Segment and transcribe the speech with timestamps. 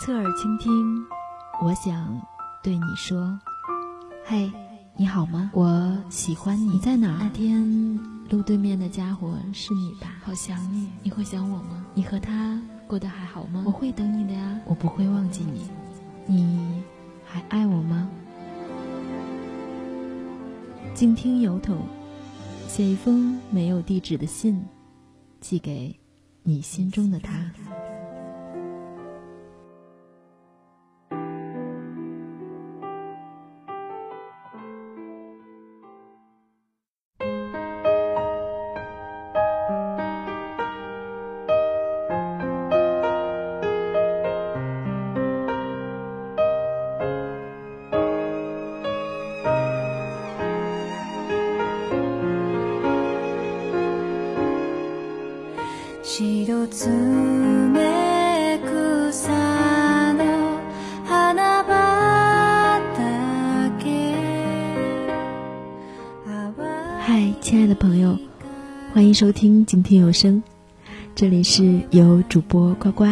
[0.00, 1.04] 侧耳倾听，
[1.62, 2.18] 我想
[2.62, 3.38] 对你说：
[4.24, 4.50] 嘿，
[4.96, 5.50] 你好吗？
[5.52, 6.70] 我喜欢你。
[6.70, 7.18] 你在哪儿？
[7.20, 7.98] 那天
[8.30, 10.14] 路对面的家伙是你吧？
[10.24, 11.84] 好想你，你会想我吗？
[11.92, 12.58] 你和他
[12.88, 13.62] 过得还好吗？
[13.66, 15.68] 我会等你的呀，我不会忘记你。
[16.26, 16.82] 你
[17.26, 18.08] 还爱我吗？
[20.94, 21.76] 静听邮筒，
[22.66, 24.64] 写一封没有地址的信，
[25.42, 25.94] 寄给
[26.42, 27.52] 你心中的他。
[69.20, 70.42] 收听静听有声。
[71.14, 73.04] 这里是由主播呱呱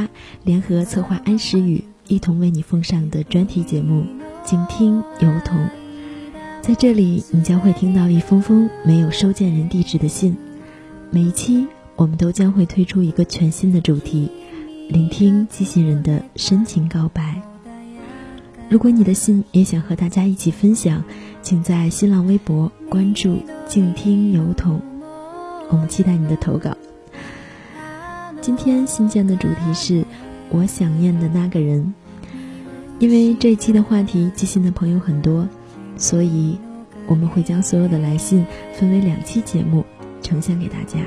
[0.42, 4.00] 联合策划安时雨一同为你奉上的专题节目
[4.42, 5.58] 《静听有童》。
[6.62, 10.34] 在这里，你将会听到一封封没有收件人地址的信。
[11.10, 14.30] 每一期，我们都将会推出一个全新的主题，
[14.88, 17.38] 聆听寄信人的深情告白。
[18.70, 21.04] 如果你的信也想和大家一起分享，
[21.42, 23.36] 请在新浪微博关注
[23.68, 24.80] “静听邮筒”，
[25.68, 26.76] 我们期待你的投稿。
[28.40, 30.04] 今天信件的主题是
[30.50, 31.92] “我想念的那个人”，
[32.98, 35.46] 因为这一期的话题寄信的朋友很多，
[35.96, 36.58] 所以
[37.06, 39.84] 我们会将所有的来信分为两期节目
[40.22, 40.98] 呈现给大家。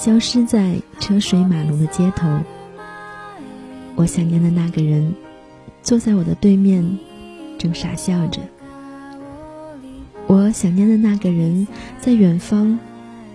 [0.00, 2.26] 消失在车水马龙的街头。
[3.96, 5.14] 我想念的那个人，
[5.82, 6.98] 坐在我的对面，
[7.58, 8.40] 正傻笑着。
[10.26, 11.68] 我想念的那个人，
[12.00, 12.78] 在远方，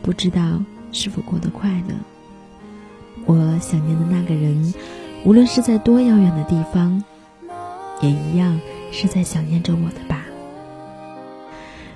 [0.01, 0.59] 不知道
[0.91, 1.93] 是否过得快乐。
[3.27, 4.73] 我想念的那个人，
[5.23, 7.03] 无论是在多遥远的地方，
[8.01, 8.59] 也一样
[8.91, 10.25] 是在想念着我的吧。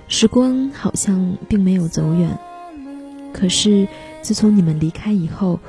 [0.08, 2.38] 时光好像并没有走远。
[3.34, 3.88] 可是，
[4.22, 5.60] 自从你们离开以后，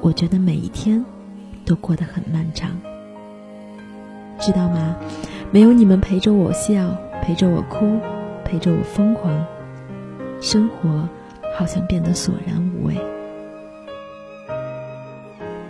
[0.00, 1.04] 我觉得每一天
[1.64, 2.70] 都过得很漫长，
[4.38, 4.96] 知道吗？
[5.50, 7.98] 没有你们陪着我笑，陪着我哭，
[8.44, 9.46] 陪着我疯狂，
[10.40, 11.08] 生活
[11.56, 12.96] 好像变得索然无味。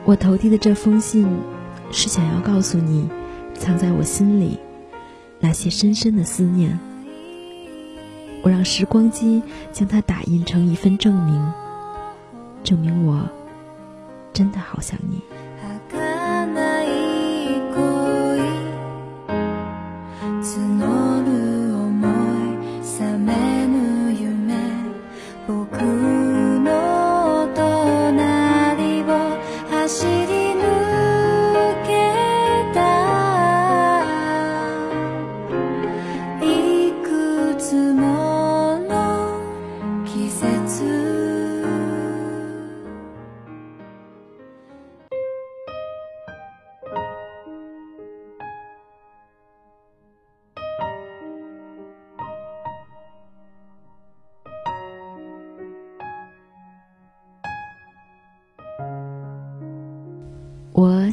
[0.05, 1.27] 我投递的这封信，
[1.91, 3.09] 是想要告诉你，
[3.55, 4.59] 藏在我心里
[5.41, 6.79] 那些深深的思念。
[8.45, 11.53] 我让时光机将它打印成一份证明，
[12.63, 13.27] 证明我
[14.35, 15.19] 真的好想你。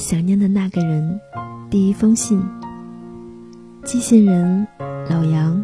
[0.02, 1.22] 想念的那个人，
[1.70, 2.44] 第一封信。
[3.84, 4.68] 寄信人
[5.08, 5.64] 老杨，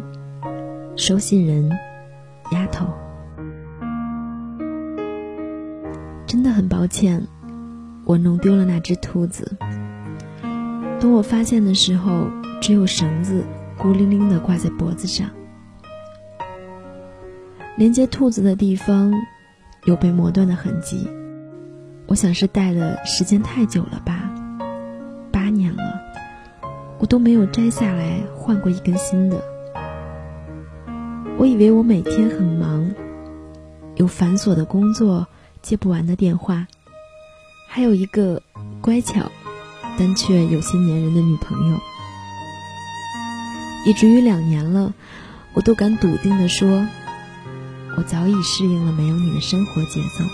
[0.96, 1.68] 收信人
[2.52, 2.86] 丫头。
[6.24, 7.26] 真的很抱歉，
[8.04, 9.56] 我弄丢了那只兔子。
[11.00, 12.28] 等我发现的时候，
[12.60, 13.44] 只有绳子
[13.76, 15.28] 孤零零的挂在脖子上，
[17.76, 19.12] 连接兔子的地方
[19.84, 21.08] 有被磨断的痕迹。
[22.06, 24.17] 我想是戴的时间太久了吧，
[26.98, 29.42] 我都没有摘下来换过一根新的。
[31.38, 32.90] 我以为我每天很忙，
[33.96, 35.28] 有繁琐的工作，
[35.62, 36.66] 接不完的电话，
[37.68, 38.42] 还有一个
[38.80, 39.30] 乖巧
[39.96, 41.78] 但却有些粘人的女朋友，
[43.86, 44.92] 以至于两年了，
[45.54, 46.86] 我都敢笃定的说，
[47.96, 50.24] 我早已适应了没有你的生活节奏。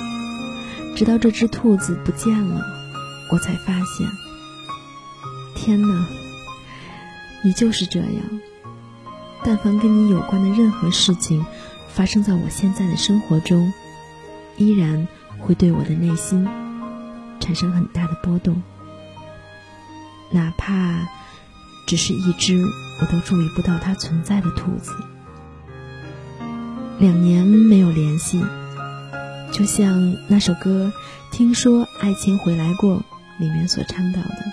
[0.97, 2.63] 直到这只兔子不见了，
[3.31, 4.09] 我才发现，
[5.55, 6.07] 天哪，
[7.45, 8.41] 你就是这样。
[9.45, 11.45] 但凡跟你有关的任何事情
[11.89, 13.71] 发生在我现在的生活中，
[14.57, 15.07] 依然
[15.39, 16.49] 会对我的内心
[17.39, 18.63] 产生很大的波动，
[20.31, 21.07] 哪怕
[21.87, 22.65] 只是一只
[23.03, 24.95] 我都注意不到它存在的兔子。
[26.99, 28.43] 两年没有联系，
[29.53, 30.91] 就像那首歌
[31.37, 32.97] 《听说爱情回来过》
[33.39, 34.45] 里面所倡导的，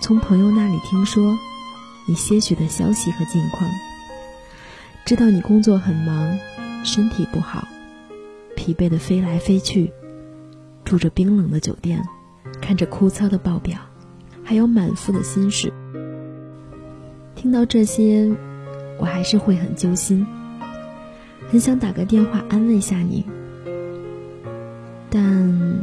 [0.00, 1.36] 从朋友那里听说
[2.06, 3.70] 你些许的消息和近况，
[5.06, 6.38] 知道你工作很忙，
[6.84, 7.66] 身体不好，
[8.54, 9.90] 疲惫的飞来飞去，
[10.84, 12.02] 住着冰冷的酒店，
[12.60, 13.78] 看着枯燥的报表，
[14.42, 15.72] 还有满腹的心事。
[17.34, 18.30] 听到这些，
[18.98, 20.26] 我还是会很揪心。
[21.48, 23.24] 很想打个电话安慰下你，
[25.08, 25.78] 但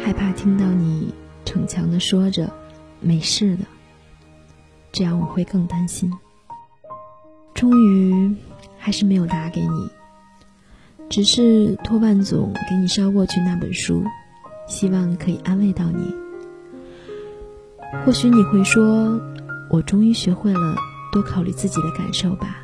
[0.00, 1.12] 害怕听到你
[1.44, 2.50] 逞强的说着
[3.00, 3.64] “没事的”，
[4.96, 6.10] 这样我会更担心。
[7.52, 8.34] 终于
[8.78, 9.90] 还是没有打给你，
[11.10, 14.02] 只是托万总给你捎过去那本书，
[14.66, 16.14] 希望可以安慰到你。
[18.06, 19.20] 或许你会说
[19.68, 20.74] ：“我终于学会了
[21.12, 22.56] 多考虑自己的感受吧。”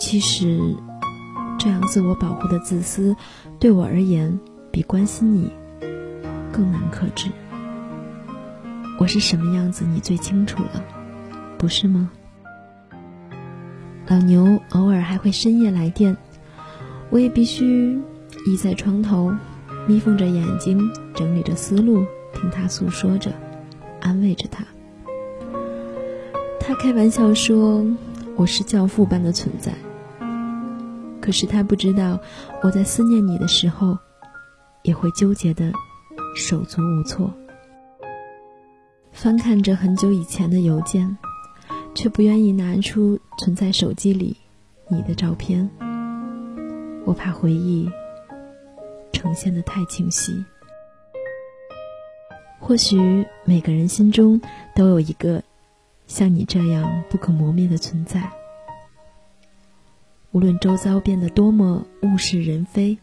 [0.00, 0.74] 其实，
[1.58, 3.14] 这样自我保护的自私，
[3.58, 4.40] 对我而言，
[4.70, 5.52] 比关心你
[6.50, 7.28] 更难克制。
[8.98, 10.84] 我是什么样子，你最清楚了，
[11.58, 12.10] 不是吗？
[14.06, 16.16] 老牛偶尔还会深夜来电，
[17.10, 18.00] 我也必须
[18.46, 19.32] 倚在床头，
[19.86, 23.32] 眯缝着眼睛，整理着思路，听他诉说着，
[24.00, 24.64] 安慰着他。
[26.60, 27.84] 他开玩笑说。
[28.36, 29.72] 我是教父般的存在，
[31.20, 32.18] 可是他不知道，
[32.64, 33.96] 我在思念你的时候，
[34.82, 35.70] 也会纠结的
[36.34, 37.32] 手足无措。
[39.14, 41.16] 翻看着很久以前的邮件，
[41.94, 44.36] 却不愿意拿出存在手机里
[44.88, 45.70] 你的照片。
[47.06, 47.88] 我怕回忆
[49.12, 50.44] 呈现的太清晰。
[52.58, 54.38] 或许每个人心中
[54.74, 55.42] 都有一个。
[56.06, 58.30] 像你这样不可磨灭的存在，
[60.32, 62.98] 无论周遭变得多么物是人非，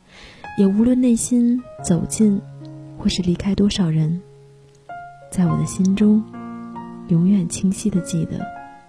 [0.56, 2.40] 也无论内心走进
[3.00, 4.22] 或是离开多少人，
[5.32, 6.22] 在我的心中，
[7.08, 8.38] 永远清晰的记得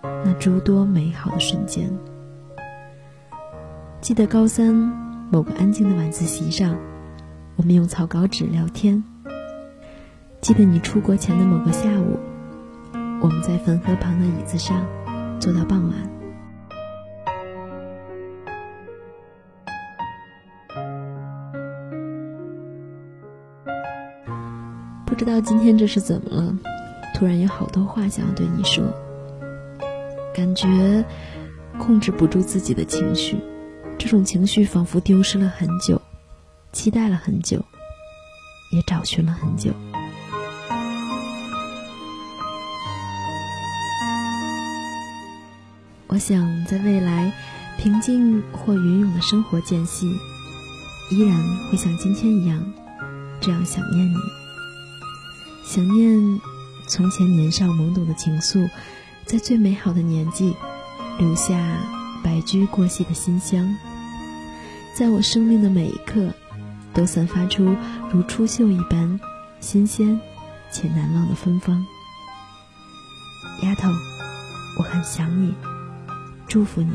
[0.02, 1.88] 那诸多美好的瞬间。
[4.00, 4.74] 记得高三
[5.30, 6.76] 某个安静的晚自习上，
[7.54, 9.00] 我们用草稿纸聊天。
[10.40, 12.18] 记得你出国前的某个下午。
[13.20, 14.84] 我们在汾河旁的椅子上
[15.38, 16.21] 坐到傍晚。
[25.24, 26.58] 知道今天这是怎么了，
[27.14, 28.82] 突然有好多话想要对你说。
[30.34, 30.66] 感觉
[31.78, 33.36] 控制不住自己的情绪，
[33.96, 36.02] 这种情绪仿佛丢失了很久，
[36.72, 37.64] 期待了很久，
[38.72, 39.70] 也找寻了很久。
[46.08, 47.32] 我想在未来，
[47.78, 50.08] 平静或云涌的生活间隙，
[51.12, 52.60] 依然会像今天一样，
[53.40, 54.41] 这样想念你。
[55.74, 56.38] 想念
[56.86, 58.68] 从前年少懵懂的情愫，
[59.24, 60.54] 在最美好的年纪，
[61.18, 61.56] 留下
[62.22, 63.74] 白驹过隙的馨香，
[64.94, 66.28] 在我生命的每一刻，
[66.92, 67.74] 都散发出
[68.12, 69.18] 如初秀一般
[69.60, 70.20] 新鲜
[70.70, 71.82] 且难忘的芬芳。
[73.62, 73.88] 丫头，
[74.78, 75.54] 我很想你。
[76.46, 76.92] 祝福你。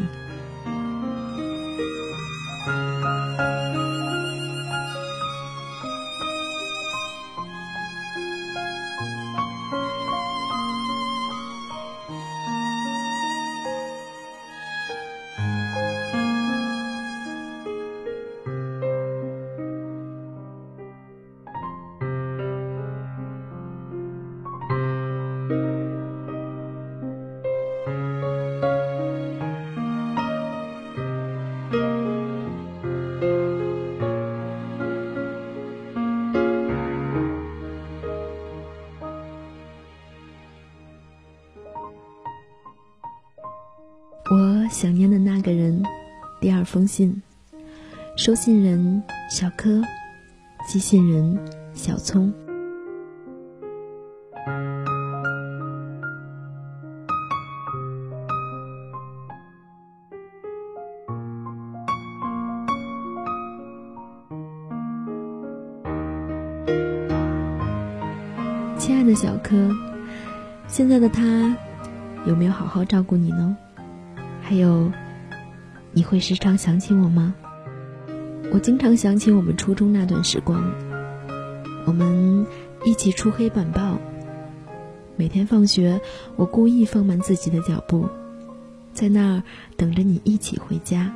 [46.77, 47.23] 封信。
[48.15, 49.81] 收信人小柯
[50.67, 51.35] 寄信人
[51.73, 52.31] 小聪。
[68.77, 69.71] 亲爱的小柯
[70.67, 71.57] 现在的他
[72.27, 73.57] 有没有好好照顾你呢？
[74.43, 74.91] 还有
[75.97, 77.33] 你会时常想起我吗？
[78.53, 80.63] 我经常想起我们初中那段时光，
[81.87, 82.45] 我们
[82.85, 83.97] 一起出黑板报。
[85.15, 85.99] 每天放学，
[86.35, 88.07] 我故意放慢自己的脚步，
[88.93, 89.43] 在那儿
[89.75, 91.11] 等着你一起回家。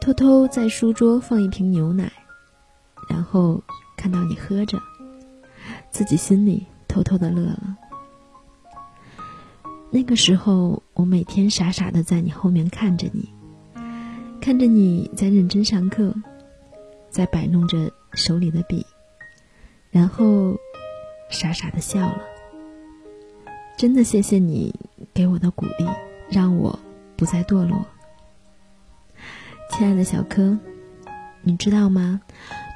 [0.00, 2.10] 偷偷在书桌放一瓶牛奶，
[3.08, 3.62] 然后
[3.96, 4.80] 看到你喝着，
[5.92, 7.76] 自己心里偷偷的乐了。
[9.96, 13.30] 那个时候，我每天傻傻的在你后面看着你，
[14.42, 16.14] 看着你在认真上课，
[17.08, 18.84] 在摆弄着手里的笔，
[19.90, 20.54] 然后。
[21.28, 22.20] 傻傻的笑了，
[23.76, 24.72] 真的谢谢你
[25.12, 25.84] 给我的鼓励，
[26.30, 26.78] 让我
[27.16, 27.84] 不再堕落。
[29.72, 30.56] 亲爱的小柯，
[31.42, 32.20] 你知道吗？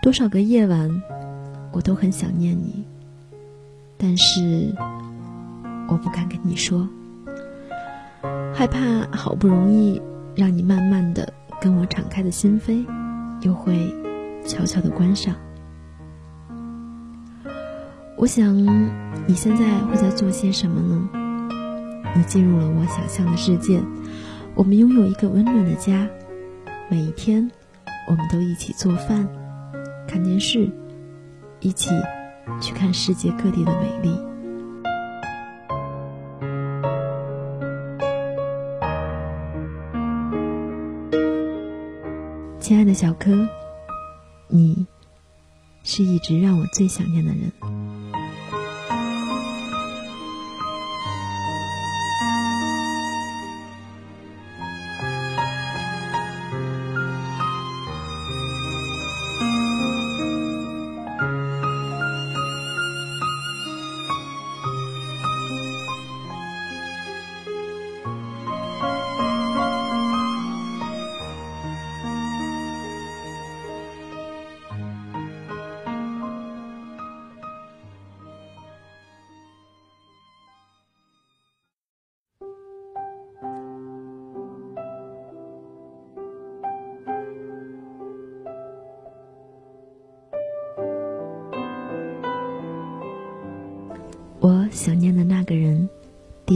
[0.02, 0.90] 多少个夜晚，
[1.70, 2.84] 我都很想念你，
[3.96, 4.74] 但是
[5.86, 6.88] 我不敢跟你说，
[8.52, 8.78] 害怕
[9.16, 10.00] 好不容易
[10.34, 12.84] 让你慢慢的跟我敞开的心扉，
[13.40, 13.94] 又会
[14.46, 15.34] 悄悄的关上。
[18.16, 18.54] 我想，
[19.26, 21.08] 你现在会在做些什么呢？
[22.14, 23.80] 你进入了我想象的世界，
[24.54, 26.06] 我们拥有一个温暖的家，
[26.90, 27.50] 每一天，
[28.08, 29.26] 我们都一起做饭、
[30.06, 30.70] 看电视，
[31.60, 31.90] 一起
[32.60, 34.29] 去看世界各地的美丽。
[42.60, 43.48] 亲爱的小柯，
[44.46, 44.86] 你
[45.82, 47.50] 是一直让我最想念的人。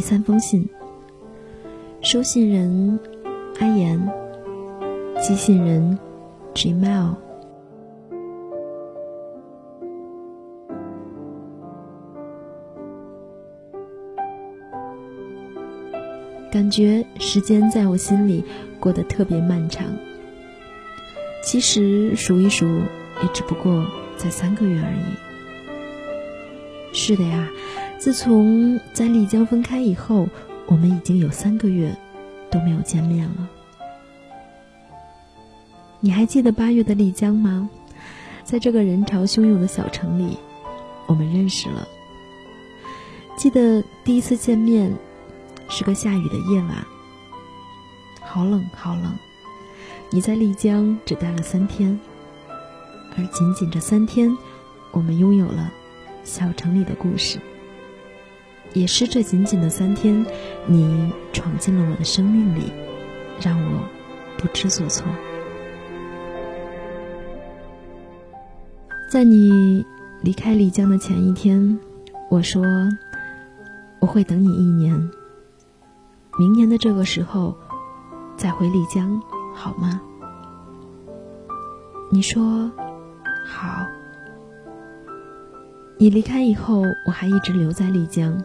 [0.05, 0.69] 三封信。
[2.03, 3.01] 收信人
[3.59, 3.99] 阿言，
[5.19, 5.99] 寄信人
[6.53, 7.15] Gmail。
[16.53, 18.45] 感觉时间在我心里
[18.79, 19.87] 过得特别漫长。
[21.43, 23.87] 其实数一数，也只不过
[24.19, 25.17] 才三个月而已。
[26.93, 27.49] 是的呀。
[27.99, 30.29] 自从在丽江分开以后，
[30.67, 31.97] 我们已经有三个月
[32.51, 33.49] 都没有见面了。
[36.01, 37.69] 你还记得八月的丽江吗？
[38.45, 40.37] 在这个人潮汹涌的小城里，
[41.07, 41.89] 我们认识了。
[43.39, 44.95] 记得第一次见面
[45.71, 46.85] 是个下雨的夜晚，
[48.21, 49.17] 好冷好冷。
[50.11, 51.99] 你在丽江只待了三天，
[53.17, 54.37] 而仅仅这三天，
[54.93, 55.73] 我们拥有了
[56.23, 57.39] 小城里的故事。
[58.75, 60.27] 也是这仅仅的三天，
[60.67, 62.73] 你闯进了我的生命里，
[63.41, 63.81] 让我
[64.37, 65.07] 不知所措。
[69.09, 69.87] 在你
[70.23, 71.79] 离开丽江的前一天，
[72.29, 72.65] 我说
[74.01, 75.11] 我会等你一年，
[76.37, 77.57] 明年的这个时候
[78.37, 79.23] 再回丽江，
[79.55, 80.01] 好吗？
[82.11, 82.71] 你说
[83.47, 83.87] 好。
[85.97, 88.37] 你离开以后，我还一直留在丽江。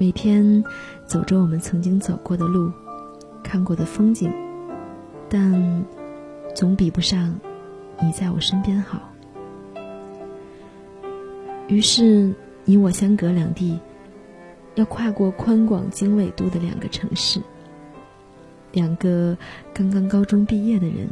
[0.00, 0.62] 每天
[1.06, 2.70] 走着我们曾经走过的路，
[3.42, 4.32] 看过的风景，
[5.28, 5.84] 但
[6.54, 7.34] 总比不上
[8.00, 9.00] 你在我身边好。
[11.66, 12.32] 于是
[12.64, 13.76] 你我相隔两地，
[14.76, 17.40] 要跨过宽广经纬度的两个城市，
[18.70, 19.36] 两个
[19.74, 21.08] 刚刚高中毕业的人，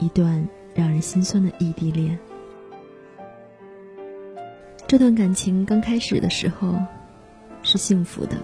[0.00, 0.44] 一段
[0.74, 2.18] 让人心酸的异地恋。
[4.88, 6.74] 这段感情刚开始的时候。
[7.74, 8.36] 是幸福的。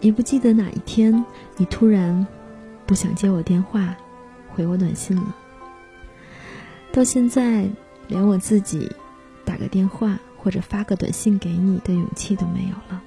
[0.00, 1.24] 也不记得哪一天，
[1.58, 2.26] 你突然
[2.86, 3.94] 不想接我电话，
[4.48, 5.36] 回我短信了。
[6.90, 7.68] 到现在，
[8.06, 8.90] 连我自己
[9.44, 13.02] 打个电话或者发个短信给你的勇气都没有了。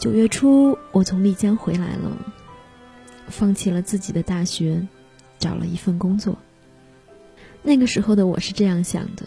[0.00, 2.10] 九月初，我从丽江回来了，
[3.28, 4.84] 放弃了自己的大学，
[5.38, 6.36] 找了一份工作。
[7.62, 9.22] 那个时候的我是这样想的。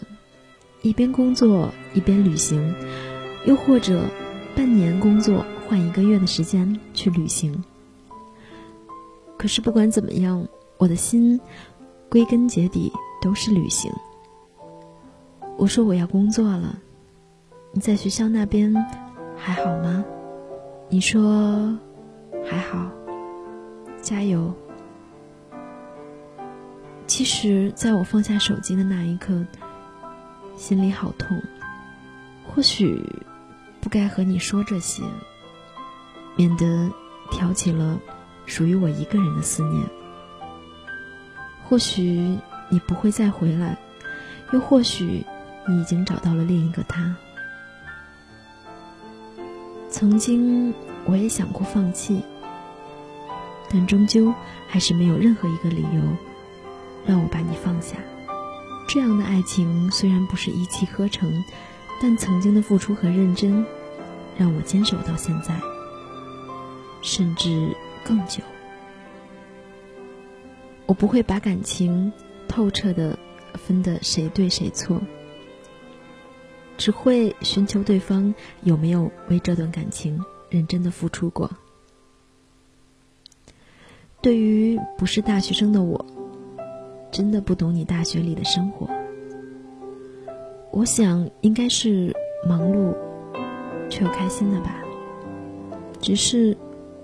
[0.82, 2.74] 一边工作一边旅行，
[3.44, 4.08] 又或者
[4.56, 7.62] 半年工作换一个月的时间去旅行。
[9.36, 10.46] 可是不管怎么样，
[10.78, 11.38] 我的心
[12.08, 13.92] 归根结底都是旅行。
[15.56, 16.78] 我说我要工作了，
[17.72, 18.74] 你在学校那边
[19.36, 20.04] 还好吗？
[20.88, 21.76] 你说
[22.44, 22.90] 还好，
[24.00, 24.52] 加油。
[27.06, 29.44] 其实，在我放下手机的那一刻，
[30.56, 31.38] 心里好痛。
[32.46, 33.02] 或许
[33.84, 35.02] 不该和你说这些，
[36.36, 36.90] 免得
[37.30, 38.00] 挑起了
[38.46, 39.84] 属于我一个人的思念。
[41.64, 42.38] 或许
[42.70, 43.78] 你不会再回来，
[44.52, 45.26] 又或许
[45.68, 47.14] 你已经找到了另一个他。
[49.90, 50.72] 曾经
[51.04, 52.22] 我也想过放弃，
[53.68, 54.32] 但终究
[54.66, 56.00] 还是没有任何一个理由。
[57.06, 57.98] 让我把你放下。
[58.88, 61.44] 这样的爱情虽然不是一气呵成，
[62.00, 63.66] 但曾经的付出和认真，
[64.36, 65.54] 让我坚守到现在，
[67.02, 67.74] 甚至
[68.04, 68.42] 更久。
[70.86, 72.12] 我不会把感情
[72.48, 73.18] 透彻的
[73.54, 75.00] 分得谁对谁错，
[76.76, 81.50] 只会寻求对方有没有为这段感情认真的付出过。
[84.20, 86.04] 对于不是大学生的我。
[87.12, 88.90] 真的不懂你大学里的生活，
[90.72, 92.12] 我想应该是
[92.44, 92.92] 忙碌
[93.90, 94.82] 却又开心的吧。
[96.00, 96.56] 只是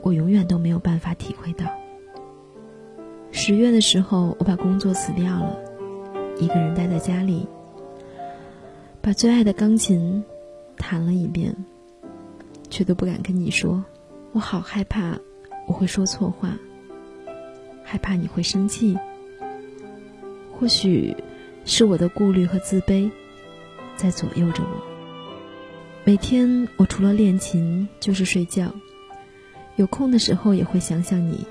[0.03, 1.67] 我永远都没有办法体会到。
[3.33, 5.57] 十月的时候，我把工作辞掉了，
[6.39, 7.47] 一个人待在家里，
[9.01, 10.23] 把最爱的钢琴
[10.77, 11.55] 弹了一遍，
[12.69, 13.83] 却都不敢跟你说。
[14.33, 15.19] 我好害怕
[15.67, 16.59] 我会说错话，
[17.85, 18.99] 害怕你会生气。
[20.53, 21.17] 或许
[21.65, 23.11] 是我的顾虑和自卑
[23.97, 24.90] 在左右着我。
[26.03, 28.73] 每天我除了练琴就是睡觉，
[29.77, 31.47] 有空的时候也会想想你，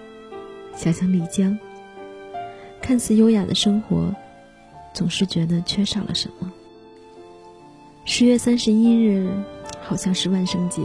[0.75, 1.57] 想想丽江。
[2.81, 4.13] 看似优雅的生活，
[4.93, 6.51] 总是觉得缺少了什么。
[8.05, 9.31] 十月三十一日，
[9.81, 10.81] 好像是万圣节。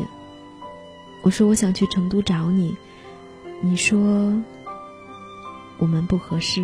[1.22, 2.76] 我说我想去成都找你，
[3.62, 3.98] 你说
[5.78, 6.62] 我们不合适。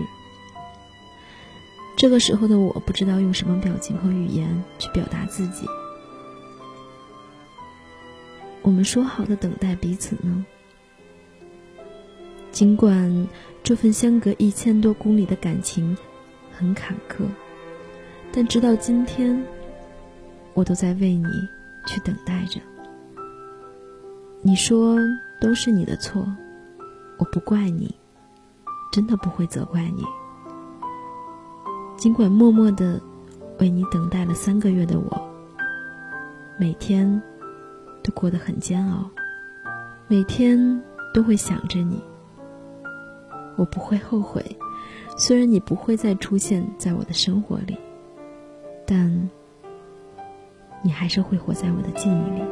[1.97, 5.67] 这个时候的我不知道用什么表情和语言去表达自己。
[8.63, 10.45] 我们说好的等待彼此呢？
[12.51, 13.29] 尽管
[13.63, 15.97] 这份相隔一千多公里的感情
[16.53, 17.25] 很坎坷，
[18.33, 19.41] 但直到今天，
[20.53, 21.27] 我都在为你
[21.87, 22.61] 去等待着。
[24.43, 24.99] 你说
[25.41, 26.27] 都是你的错，
[27.19, 27.95] 我不怪你，
[28.93, 30.05] 真的不会责怪你。
[31.97, 33.01] 尽管默默的
[33.59, 35.31] 为你等待了三个月的我，
[36.59, 37.23] 每天
[38.03, 39.11] 都过得很煎熬，
[40.09, 40.83] 每天
[41.13, 42.03] 都会想着你。
[43.57, 44.45] 我不会后悔，
[45.17, 47.77] 虽然你不会再出现在我的生活里，
[48.87, 49.29] 但
[50.83, 52.43] 你还是会活在我的记忆里。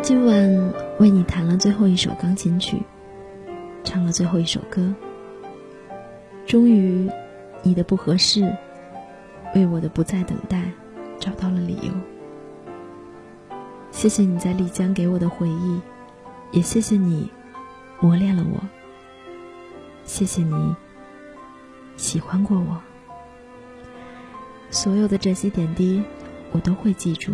[0.00, 2.82] 今晚为你弹了最后一首钢琴曲，
[3.84, 4.94] 唱了最后一首歌。
[6.48, 7.06] 终于，
[7.62, 8.50] 你的不合适，
[9.54, 10.64] 为我的不再等待
[11.20, 11.92] 找到了理由。
[13.90, 15.78] 谢谢你在丽江给我的回忆，
[16.50, 17.30] 也谢谢你
[18.00, 18.58] 磨练了我。
[20.04, 20.74] 谢谢你
[21.98, 22.80] 喜欢过我，
[24.70, 26.02] 所有的这些点滴，
[26.52, 27.32] 我都会记住。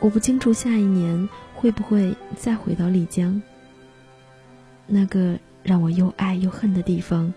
[0.00, 3.42] 我不清楚下一年会不会再回到丽江，
[4.86, 7.34] 那个让我又爱又恨的地方，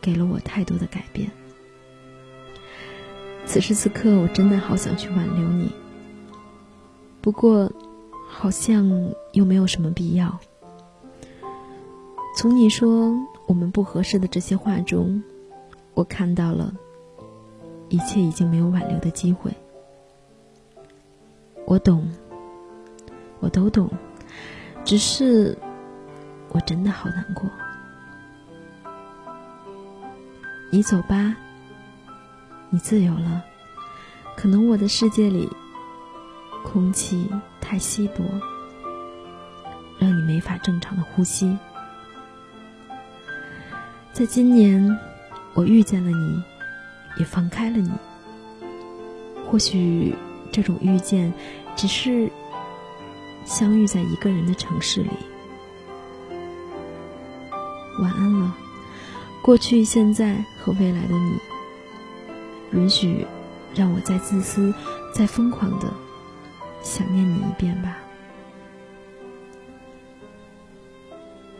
[0.00, 1.30] 给了我太多的改变。
[3.46, 5.72] 此时此刻，我真的好想去挽留你，
[7.20, 7.72] 不过
[8.28, 10.38] 好像又没有什么必要。
[12.36, 13.12] 从你说
[13.46, 15.22] 我们不合适的这些话中，
[15.94, 16.72] 我看到了，
[17.88, 19.52] 一切已经没有挽留的机会。
[21.66, 22.12] 我懂，
[23.40, 23.90] 我都懂，
[24.84, 25.58] 只是
[26.50, 27.50] 我真的好难过。
[30.70, 31.36] 你走吧，
[32.70, 33.44] 你自由了。
[34.36, 35.50] 可能我的世界里
[36.64, 37.28] 空气
[37.60, 38.24] 太稀薄，
[39.98, 41.58] 让你没法正常的呼吸。
[44.12, 44.98] 在今年，
[45.54, 46.42] 我遇见了你，
[47.16, 47.90] 也放开了你。
[49.46, 50.14] 或许
[50.52, 51.32] 这种遇见。
[51.76, 52.30] 只是
[53.46, 55.10] 相遇在一个人的城市里。
[58.02, 58.39] 晚安了，
[59.42, 61.38] 过去、现在和未来的你。
[62.72, 63.26] 允许
[63.74, 64.72] 让我再自私、
[65.12, 65.92] 再疯狂的
[66.82, 67.96] 想念你一遍吧。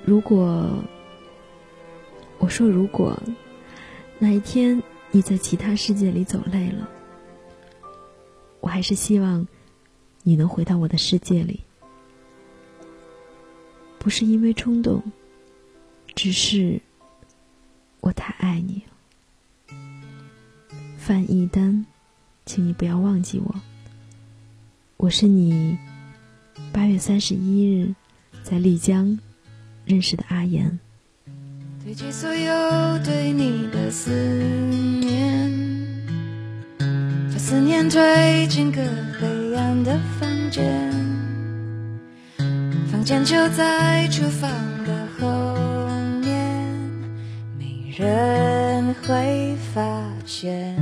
[0.05, 0.69] 如果
[2.39, 3.21] 我说如果
[4.19, 6.89] 哪一天你在其他世界里走累了，
[8.61, 9.47] 我还是希望
[10.23, 11.61] 你能回到我的世界里。
[13.99, 15.03] 不是因为冲动，
[16.15, 16.81] 只是
[18.01, 19.77] 我太爱你了。
[20.99, 21.87] 范一丹，
[22.45, 23.55] 请你不要忘记我。
[24.97, 25.79] 我是你
[26.73, 27.95] 八月三十一日
[28.43, 29.19] 在丽江
[29.85, 30.79] 认识的阿言。
[31.83, 34.11] 堆积所有对你的思
[35.01, 35.51] 念，
[36.79, 38.83] 把思念推进个
[39.19, 40.91] 黑暗的房间。
[42.93, 44.51] 房间就在厨房
[44.85, 45.50] 的后，
[48.01, 49.83] 人会发
[50.25, 50.75] 现。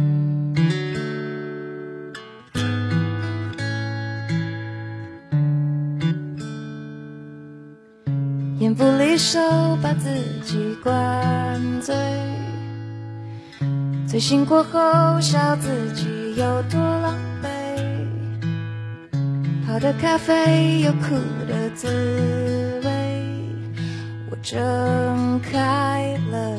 [8.61, 9.41] 烟不离手，
[9.83, 10.09] 把自
[10.45, 11.97] 己灌醉，
[14.07, 17.49] 醉醒过后笑自己有多狼狈。
[19.67, 21.17] 泡的咖啡有苦
[21.49, 23.23] 的滋味，
[24.31, 26.57] 我睁开了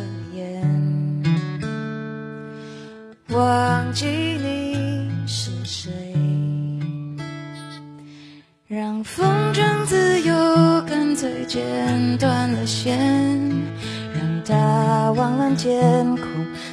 [3.31, 5.91] 忘记你是谁，
[8.67, 10.33] 让风筝自由，
[10.87, 12.97] 干脆剪断了线，
[14.15, 16.25] 让大网蓝天空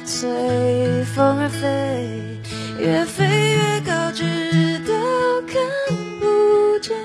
[0.03, 0.27] 随
[1.13, 2.39] 风而飞，
[2.79, 4.93] 越飞越高，直到
[5.45, 5.61] 看
[6.19, 6.97] 不见。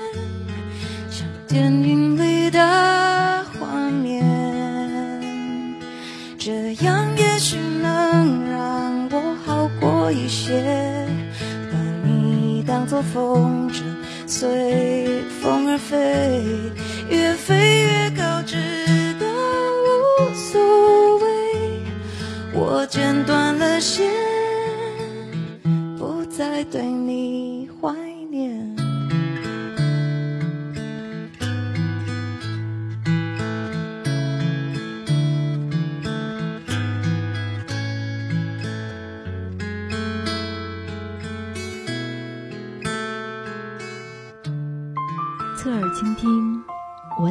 [1.11, 2.02] 像电影
[12.93, 13.81] 做风筝，
[14.27, 16.43] 随风而飞，
[17.09, 18.55] 越飞越高，直
[19.19, 19.25] 到
[20.19, 21.25] 无所谓。
[22.53, 24.07] 我剪断了线，
[25.97, 27.12] 不再对你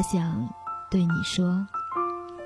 [0.03, 0.47] 想
[0.91, 1.65] 对你说：“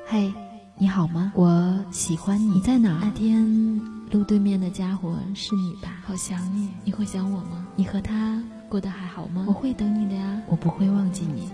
[0.08, 0.32] 嘿，
[0.78, 1.34] 你好吗？
[1.36, 2.54] 我喜欢你。
[2.54, 3.00] 你在哪？
[3.02, 5.98] 那天路对面的家伙是你吧？
[6.06, 7.68] 好想你，你会想我吗？
[7.76, 9.44] 你和他过得还好吗？
[9.48, 11.50] 我会等你的呀，我不会忘记你。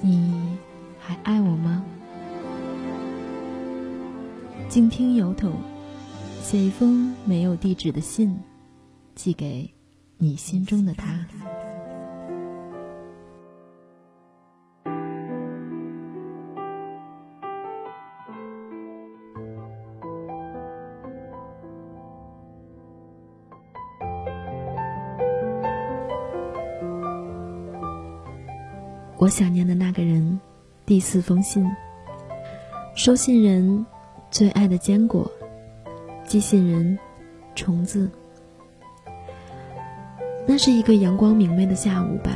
[0.00, 0.56] 你
[0.98, 1.84] 还爱我吗？”
[4.70, 5.52] 静听邮筒，
[6.42, 8.38] 写一封没有地址的信，
[9.16, 9.68] 寄给
[10.16, 11.26] 你心中的他。
[29.20, 30.40] 我想念的那个人，
[30.86, 31.70] 第四封信。
[32.94, 33.84] 收信人，
[34.30, 35.30] 最爱的坚果。
[36.24, 36.98] 寄信人，
[37.54, 38.10] 虫子。
[40.46, 42.30] 那是一个阳光明媚的下午吧，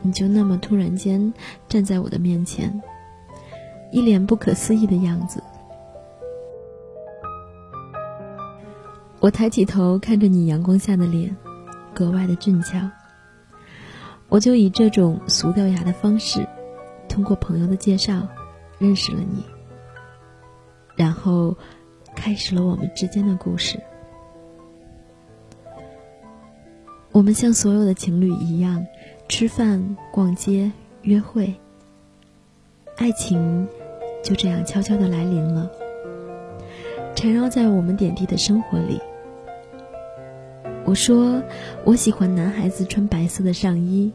[0.00, 1.34] 你就那么突然间
[1.68, 2.80] 站在我的面前，
[3.90, 5.42] 一脸不可思议的样子。
[9.18, 11.36] 我抬起头看着你阳光下的脸，
[11.92, 12.88] 格外的俊俏。
[14.28, 16.46] 我就以这种俗掉牙的方式，
[17.08, 18.28] 通过朋友的介绍，
[18.78, 19.42] 认识了你，
[20.96, 21.56] 然后
[22.14, 23.80] 开始了我们之间的故事。
[27.10, 28.86] 我们像所有的情侣一样，
[29.28, 30.70] 吃饭、逛街、
[31.02, 31.54] 约会，
[32.96, 33.66] 爱情
[34.22, 35.70] 就这样悄悄的来临了，
[37.16, 39.00] 缠绕在我们点滴的生活里。
[40.88, 41.42] 我说，
[41.84, 44.10] 我喜欢男孩子穿白色的上衣，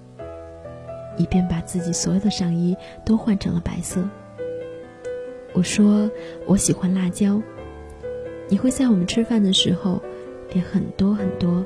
[1.17, 4.03] 以便把自己所有的上衣都换成了白色。
[5.53, 6.09] 我说，
[6.47, 7.39] 我喜欢辣椒，
[8.49, 10.01] 你会在我们吃饭的时候
[10.49, 11.63] 点很多很多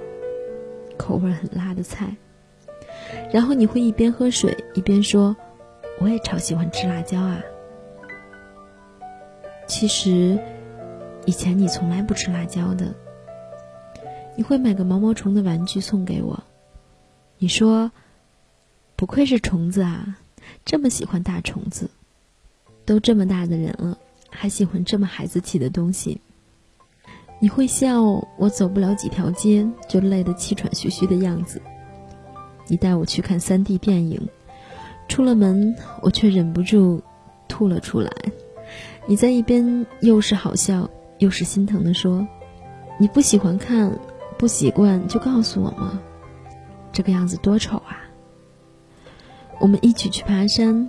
[0.97, 2.13] 口味很辣的菜，
[3.31, 5.37] 然后你会一边喝水一边说
[6.03, 7.41] ：“我也超喜欢吃辣椒啊。”
[9.67, 10.37] 其实，
[11.25, 12.93] 以前你从来不吃辣椒的。
[14.37, 16.43] 你会买个毛毛虫的玩具送给我，
[17.39, 17.91] 你说，
[18.95, 20.15] 不愧是虫子啊，
[20.63, 21.89] 这么喜欢大虫子。
[22.85, 23.97] 都这么大的人了，
[24.29, 26.21] 还喜欢这么孩子气的东西。
[27.39, 28.01] 你会笑
[28.37, 31.61] 我走不了几条街就累得气喘吁吁的样子。
[32.67, 34.29] 你带我去看三 D 电影，
[35.07, 37.01] 出了门我却忍不住
[37.47, 38.11] 吐了出来。
[39.07, 42.25] 你在一边又是好笑又是心疼的说
[42.99, 43.99] ：“你不喜欢看，
[44.37, 45.99] 不习惯就告诉我嘛，
[46.91, 48.03] 这个样子多丑啊！”
[49.59, 50.87] 我们一起去爬山，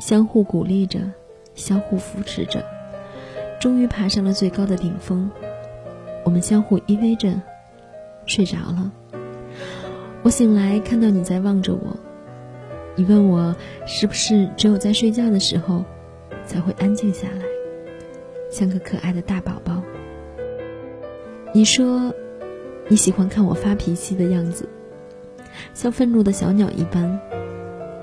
[0.00, 1.00] 相互鼓励着，
[1.54, 2.64] 相互扶持着。
[3.60, 5.30] 终于爬上了最高的顶峰，
[6.24, 7.40] 我们相互依偎着，
[8.26, 8.90] 睡着了。
[10.22, 11.96] 我醒来看到你在望着我，
[12.96, 13.54] 你问我
[13.86, 15.84] 是不是只有在睡觉的时候
[16.44, 17.44] 才会安静下来，
[18.50, 19.80] 像个可爱的大宝宝。
[21.52, 22.12] 你说
[22.90, 24.68] 你喜欢看我发脾气的样子，
[25.72, 27.20] 像愤怒的小鸟一般。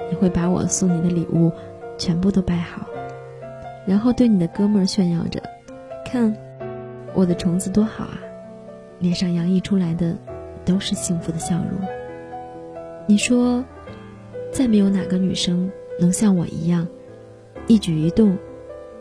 [0.10, 1.52] 你会把我送你的礼物
[1.98, 2.88] 全部都摆好。
[3.86, 5.44] 然后对你的哥们炫耀着，
[6.06, 6.34] 看，
[7.14, 8.18] 我的虫子多好啊！
[9.00, 10.16] 脸上洋溢出来的
[10.64, 11.88] 都是幸福的笑容。
[13.06, 13.62] 你说，
[14.54, 15.70] 再没有哪个女生
[16.00, 16.88] 能像我一样，
[17.68, 18.38] 一举一动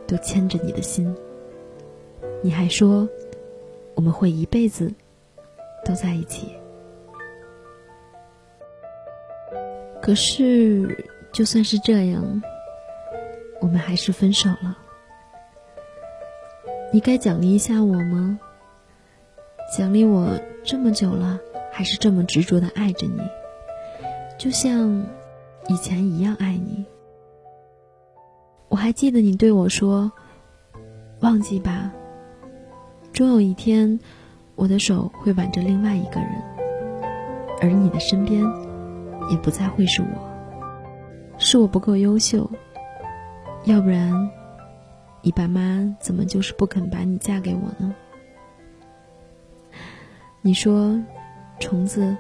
[0.09, 1.14] 都牵着你的心。
[2.42, 3.09] 你还说，
[3.94, 4.92] 我们会一辈子
[5.87, 6.57] 都在一起。
[10.03, 12.42] 可是，就算是这样。
[13.59, 14.77] 我们还是分手了。
[16.92, 18.38] 你该奖励一下我吗？
[19.77, 21.40] 奖励我这么久了，
[21.72, 23.20] 还是这么执着的爱着你，
[24.38, 25.07] 就像
[25.68, 26.85] 以前一样爱你。
[28.68, 30.12] 我还记得你对我说
[31.20, 31.92] ：“忘记吧，
[33.12, 33.99] 终有一天，
[34.57, 36.31] 我的手会挽着另外一个人，
[37.62, 38.42] 而你的身边
[39.31, 42.51] 也不再会是我，是我不够优秀。”
[43.66, 44.31] 要不然，
[45.23, 47.95] 你爸妈怎么就是不肯把你嫁给我呢？
[50.40, 50.97] 你说，
[51.59, 52.16] 虫子，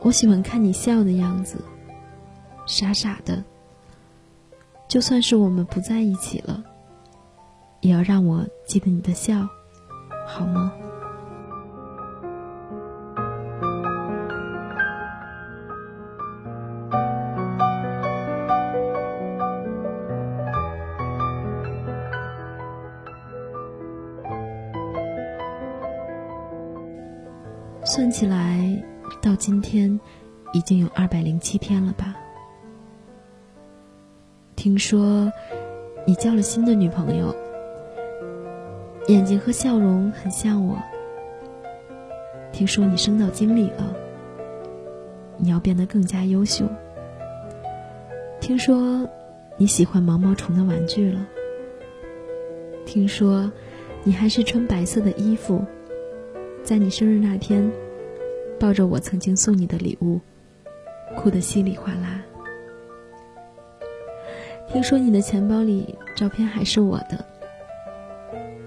[0.00, 1.56] 我喜欢看你笑的样子，
[2.66, 3.42] 傻傻的。
[4.88, 6.64] 就算是我们不在一起了，
[7.80, 9.48] 也要让我记得你的笑，
[10.26, 10.72] 好吗？
[34.72, 35.30] 听说
[36.06, 37.36] 你交了新的女朋友，
[39.06, 40.78] 眼睛和笑容很像我。
[42.52, 43.94] 听说你升到经理了，
[45.36, 46.64] 你要变得更加优秀。
[48.40, 49.06] 听说
[49.58, 51.20] 你喜欢毛毛虫的玩具了。
[52.86, 53.52] 听说
[54.04, 55.62] 你还是穿白色的衣服。
[56.62, 57.70] 在你生日那天，
[58.58, 60.18] 抱着我曾经送你的礼物，
[61.14, 62.22] 哭得稀里哗啦。
[64.72, 67.22] 听说你的钱包里照片还是我的。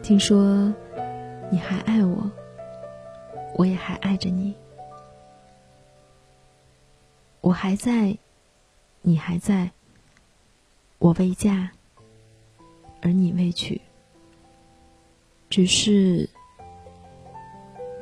[0.04, 0.72] 听说
[1.50, 2.30] 你还爱我，
[3.56, 4.54] 我也还爱着你。
[7.42, 8.16] 我还在，
[9.02, 9.72] 你还在。
[11.00, 11.72] 我未嫁，
[13.02, 13.82] 而你未娶。
[15.50, 16.30] 只是。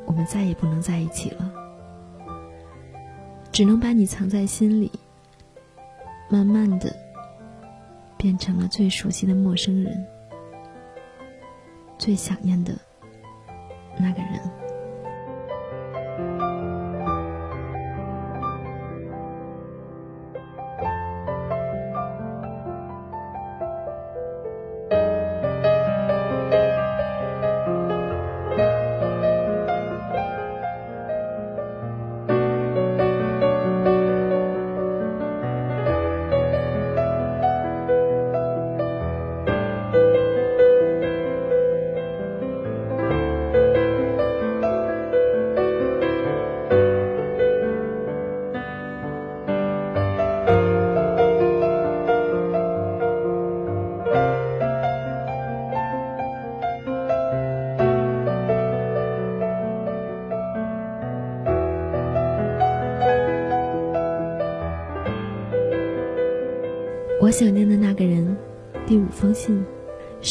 [0.05, 1.51] 我们再也不能在一起了，
[3.53, 4.91] 只能把你藏在心里，
[6.29, 6.92] 慢慢的
[8.23, 10.07] 变成了最熟悉的陌生人，
[11.97, 12.73] 最想念的
[13.99, 14.62] 那个人。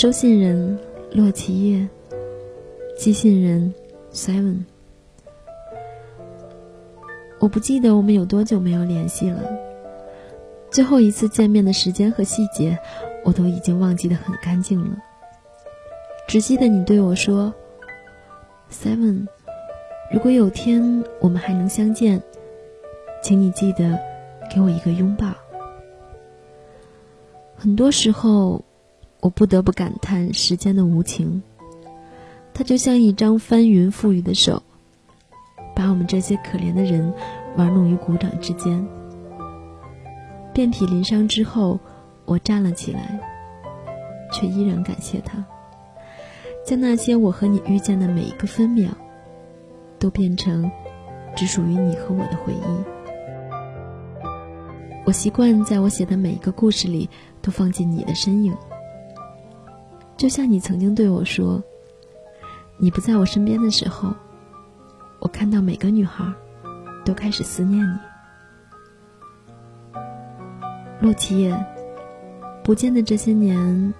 [0.02, 0.80] 收信人
[1.12, 1.88] 洛奇叶，
[2.98, 3.72] 寄信人
[4.12, 4.64] Seven。
[7.38, 9.40] 我不记得我们有多久没有联系了，
[10.72, 12.76] 最后一次见面的时间和细节，
[13.24, 14.98] 我都已经忘记的很干净了。
[16.26, 17.54] 只记得你对我说
[18.72, 19.28] ：“Seven，
[20.12, 22.20] 如果有天我们还能相见，
[23.22, 24.00] 请你记得
[24.52, 25.32] 给我一个拥抱。”
[27.54, 28.64] 很多时候，
[29.22, 31.42] 我不得不感叹时间的无情。
[32.52, 34.62] 它就像一张翻云覆雨的手，
[35.74, 37.14] 把我们这些可怜的人
[37.56, 38.84] 玩弄于股掌之间。
[40.52, 41.78] 遍体鳞伤之后，
[42.24, 43.18] 我站了起来，
[44.32, 45.42] 却依然感谢他，
[46.66, 48.90] 将那些我和你遇见的每一个分秒，
[50.00, 50.68] 都变成
[51.36, 54.18] 只属于你和我的回忆。
[55.04, 57.08] 我习惯在我写的每一个故事里
[57.40, 58.54] 都放进你的身影，
[60.22, 61.60] 就像你曾经对我说。
[62.78, 64.14] 你不在我身边的时候，
[65.18, 66.24] 我看到每个女孩
[67.04, 67.98] 都开始思念你。
[71.00, 71.66] 陆琪叶，
[72.62, 73.92] 不见的这些年，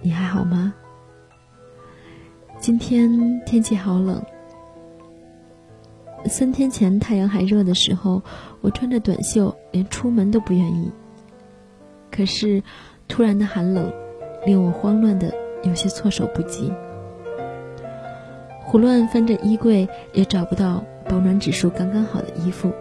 [0.00, 0.72] 你还好吗？
[2.58, 4.24] 今天天气好冷。
[6.24, 8.22] 三天前太阳还热的时候，
[8.62, 10.90] 我穿着短袖，连出门都不愿意。
[12.10, 12.62] 可是，
[13.08, 13.92] 突然的寒冷，
[14.46, 16.72] 令我慌乱的有些措手不及。
[18.62, 22.72] 胡乱翻着衣柜，也找不到保暖指数刚刚好的衣服。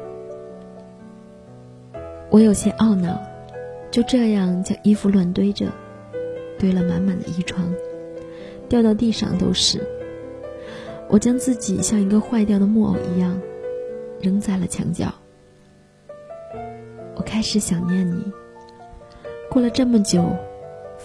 [2.30, 3.22] 我有些懊恼，
[3.92, 5.68] 就这样将衣服乱堆着，
[6.58, 7.72] 堆了满满的衣床，
[8.68, 9.80] 掉到地上都是。
[11.10, 13.40] 我将自己像一个坏掉的木偶一样，
[14.20, 15.14] 扔在了墙角。
[17.16, 18.32] 我开始想念你。
[19.52, 20.26] 过了这么久，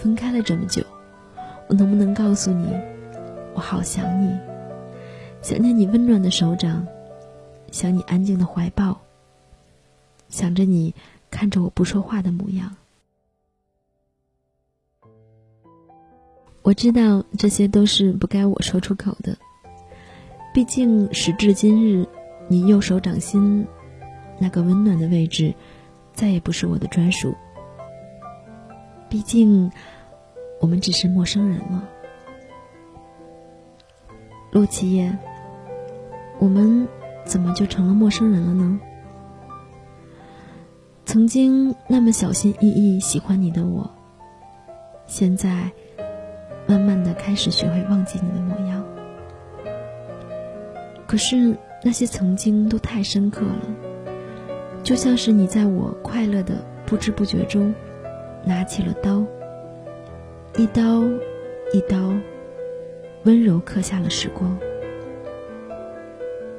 [0.01, 0.85] 分开了这么久，
[1.69, 2.73] 我能不能告诉你，
[3.55, 4.39] 我好想你？
[5.43, 6.87] 想念你温暖的手掌，
[7.73, 9.01] 想你安静的怀抱，
[10.29, 10.95] 想着你
[11.31, 12.77] 看着我不说话的模样。
[16.63, 19.37] 我知道这些都是不该我说出口的，
[20.55, 22.07] 毕竟时至今日，
[22.47, 23.67] 你右手掌心
[24.39, 25.55] 那个温暖的位置，
[26.15, 27.35] 再也不是我的专属。
[29.09, 29.73] 毕竟，
[30.61, 31.89] 我们只是陌生人了。
[34.51, 35.17] 陆琪叶，
[36.39, 36.87] 我们
[37.25, 38.81] 怎么就成了陌生人了呢？
[41.07, 43.91] 曾经那么小心翼翼喜欢你的我，
[45.07, 45.71] 现在
[46.67, 48.85] 慢慢的开始学会忘记你的模样。
[51.07, 53.65] 可是那些曾经都太深刻了，
[54.83, 57.75] 就像是你在我快乐的不知不觉中，
[58.49, 59.23] 拿起了刀，
[60.57, 61.03] 一刀，
[61.75, 61.99] 一刀。
[63.25, 64.57] 温柔刻下了时光，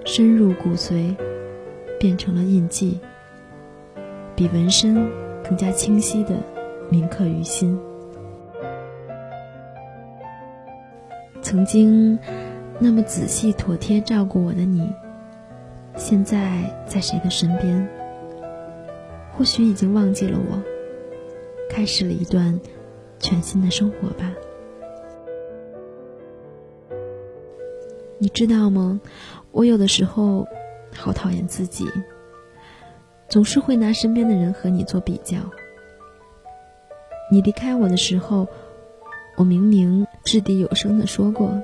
[0.05, 1.15] 深入骨髓，
[1.99, 2.99] 变成了印记，
[4.35, 5.09] 比纹身
[5.43, 6.35] 更加清晰的
[6.91, 7.79] 铭刻于心。
[11.41, 12.19] 曾经
[12.77, 14.87] 那么仔细妥帖照顾我的你，
[15.95, 17.87] 现在在谁的身边？
[19.31, 20.61] 或许已经忘记了我，
[21.69, 22.59] 开始了一段
[23.19, 24.33] 全新的生活吧。
[28.17, 28.99] 你知道吗？
[29.51, 30.45] 我有的时候
[30.93, 31.85] 好讨厌自己，
[33.29, 35.37] 总是会拿身边的人和你做比较。
[37.31, 38.47] 你离开我的时候，
[39.37, 41.61] 我明明掷地有声的说过，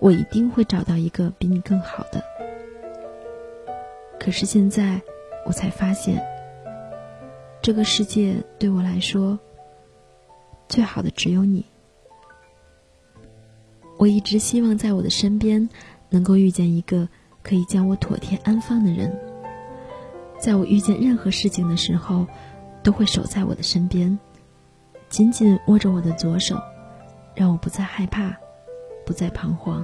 [0.00, 2.22] 我一定会找到一个比你更好的。
[4.20, 5.00] 可是现在，
[5.46, 6.22] 我才发现，
[7.64, 9.38] 这个世界对我来说，
[10.68, 11.64] 最好的只有你。
[13.96, 15.66] 我一直希望在我的身边，
[16.10, 17.08] 能够遇见一个
[17.42, 19.18] 可以将我妥帖安放的人。
[20.38, 22.26] 在我遇见任何事情的时候，
[22.82, 24.18] 都会守在我的身边，
[25.08, 26.60] 紧紧握着我的左手，
[27.34, 28.36] 让我不再害怕，
[29.06, 29.82] 不再彷徨。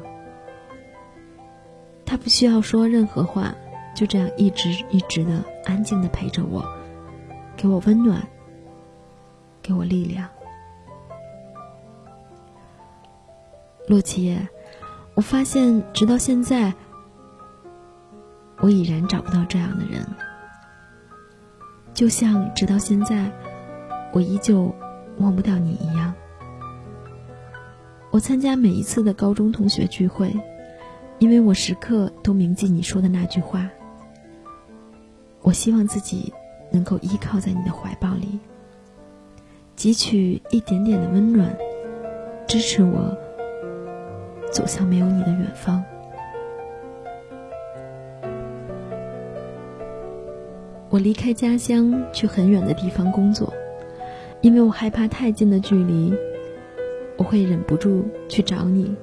[2.05, 3.55] 他不需要说任何话，
[3.97, 6.62] 就这样一直一直的安静的陪着我，
[7.61, 8.27] 给我温暖，
[9.61, 10.27] 给我力量。
[13.87, 14.35] 洛奇，
[15.15, 16.73] 我发现直到现在，
[18.61, 20.07] 我已然找不到这样的人。
[21.93, 23.31] 就像直到现在，
[24.15, 24.75] 我依旧
[25.19, 26.15] 忘不掉你一样。
[28.11, 30.35] 我参加每一次的高中同学聚会，
[31.19, 33.69] 因为我时刻都铭记你说的那句话。
[35.43, 36.33] 我希望自己
[36.71, 38.39] 能够依靠在你的怀抱里，
[39.77, 41.57] 汲取一点点的温暖，
[42.47, 43.16] 支持我。
[44.51, 45.81] 走向没有你的远方。
[50.89, 53.53] 我离开家乡，去很远的地方工作，
[54.41, 56.12] 因为我害怕太近的距离，
[57.16, 58.97] 我会忍不住去找你。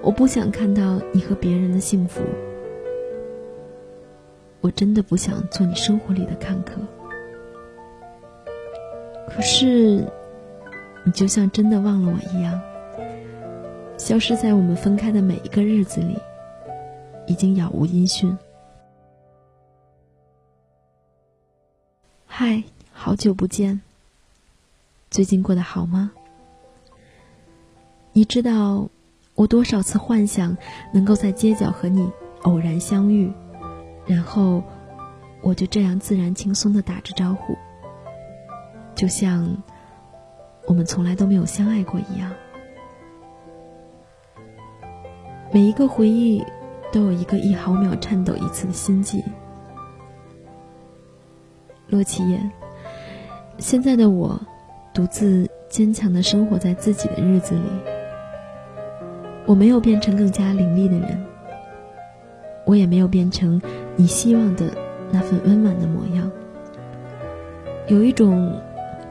[0.00, 2.22] 我不想看到你和别人的幸福，
[4.64, 6.80] 我真的不想做你生活里的看客。
[9.28, 10.10] 可是，
[11.04, 12.58] 你就像真的忘了我一样，
[13.98, 16.16] 消失在我们分开的每一个日子里，
[17.26, 18.34] 已经杳无音讯。
[22.24, 23.82] 嗨，好久不见，
[25.10, 26.10] 最近过得好吗？
[28.14, 28.88] 你知道？
[29.34, 30.56] 我多少次幻想
[30.94, 32.08] 能够在街角和你
[32.44, 33.30] 偶然相遇，
[34.06, 34.62] 然后
[35.42, 37.56] 我就这样自然轻松的打着招呼，
[38.94, 39.56] 就像
[40.66, 42.30] 我们从来都没有相爱过一样。
[45.52, 46.44] 每一个回忆
[46.92, 49.24] 都有一个一毫秒颤抖一次的心悸。
[51.88, 52.40] 洛奇叶，
[53.58, 54.40] 现在的我
[54.92, 57.68] 独自坚强的生活在自己的日子里。
[59.46, 61.24] 我没有变成更加凌厉的人，
[62.64, 63.60] 我也没有变成
[63.96, 64.70] 你希望的
[65.10, 66.30] 那份温暖的模样。
[67.88, 68.58] 有一种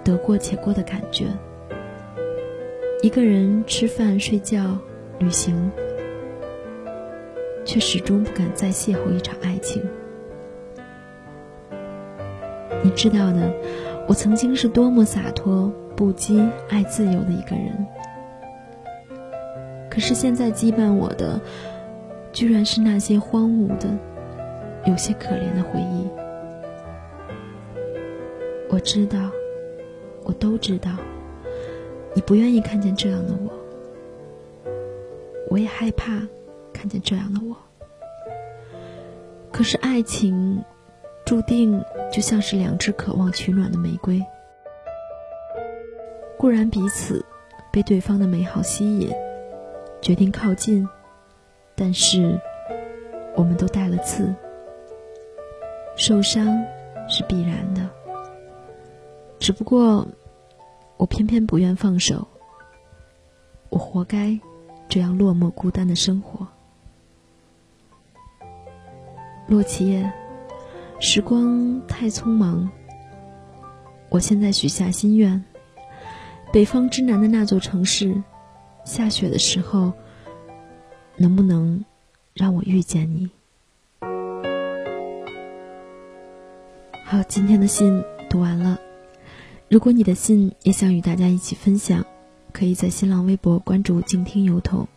[0.04, 1.28] 得过且过的感觉。
[3.02, 4.78] 一个人吃饭、睡觉、
[5.20, 5.72] 旅行，
[7.66, 9.84] 却始终不敢再邂逅一场爱情。
[12.82, 13.54] 你知道的，
[14.08, 17.86] 我曾经是多么洒脱、不羁、爱自由的一个人。
[19.90, 21.40] 可是现在羁绊我的，
[22.34, 23.88] 居然是那些荒芜的、
[24.88, 26.10] 有些可怜的回忆。
[28.70, 29.30] 我知道，
[30.24, 30.90] 我都知道，
[32.16, 33.54] 你不愿意看见这样的我，
[35.52, 36.28] 我也害怕
[36.74, 37.56] 看见这样的我。
[39.52, 40.64] 可是爱情，
[41.24, 41.80] 注定
[42.12, 44.20] 就像是两只渴望取暖的玫瑰，
[46.36, 47.24] 固然彼此
[47.72, 49.12] 被对方的美好吸引。
[50.02, 50.90] 决定靠近，
[51.76, 52.40] 但是
[53.36, 54.34] 我们都带了刺，
[55.96, 56.64] 受伤
[57.10, 57.90] 是必然的。
[59.40, 60.08] 只不过
[60.98, 62.28] 我偏偏不愿放手，
[63.70, 64.40] 我活该
[64.88, 66.48] 这样落寞孤单的生活。
[69.48, 70.10] 洛奇叶，
[71.00, 72.70] 时光太匆忙，
[74.10, 75.44] 我现在许下心愿，
[76.54, 78.24] 北方之南的那座城市。
[78.86, 79.92] 下雪的时候，
[81.18, 81.84] 能不能
[82.34, 83.30] 让我遇见你？
[87.06, 88.80] 好，今天的信读完了。
[89.70, 92.06] 如果你的信也想与大家一起分享，
[92.52, 94.88] 可以在新浪微博关注“静听油头”，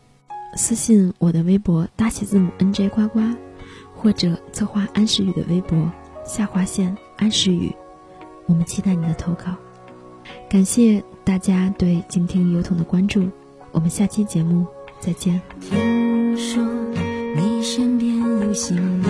[0.56, 3.20] 私信我的微博大写字母 N J 呱呱，
[3.94, 5.90] 或者策划安时雨的微博
[6.24, 7.74] 下划线安时雨。
[8.46, 9.56] 我们期待你的投稿。
[10.48, 13.28] 感谢大家对静听油桶的关注。
[13.72, 14.66] 我们下期节目
[15.00, 16.05] 再见。
[16.36, 16.62] 说
[17.34, 19.08] 你身边有新面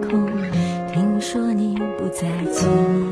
[0.00, 0.26] 孔，
[0.92, 3.07] 听说你不再寂寞，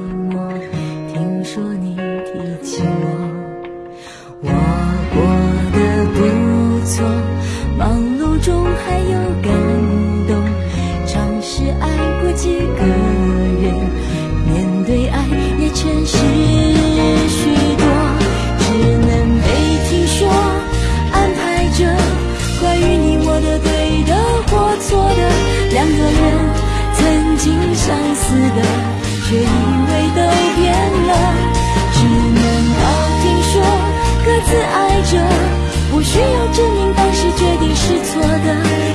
[36.17, 38.49] 需要证明当时决定是错的。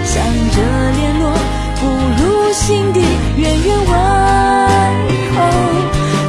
[0.04, 0.58] 想着
[0.98, 1.32] 联络，
[1.80, 1.86] 不
[2.18, 3.00] 如心底
[3.38, 3.94] 远远问
[5.36, 5.38] 候。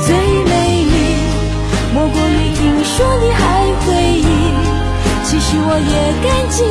[0.05, 0.14] 最
[0.45, 0.53] 美
[0.84, 0.95] 丽
[1.95, 3.40] 莫过于听说你还
[3.80, 3.88] 回
[4.20, 4.53] 忆，
[5.24, 6.62] 其实我也感激，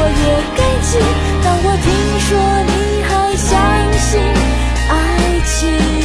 [0.00, 0.26] 我也
[0.56, 0.98] 感激。
[1.44, 1.88] 当我听
[2.26, 2.28] 说
[2.70, 3.48] 你还相
[3.98, 4.08] 信
[4.88, 4.94] 爱
[5.44, 5.99] 情。